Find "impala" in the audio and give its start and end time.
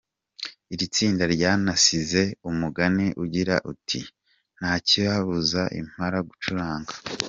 5.79-6.17